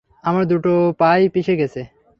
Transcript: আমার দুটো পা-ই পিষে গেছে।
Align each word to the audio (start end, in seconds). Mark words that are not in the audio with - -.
আমার 0.23 0.43
দুটো 0.45 0.71
পা-ই 0.99 1.25
পিষে 1.29 1.53
গেছে। 1.55 1.81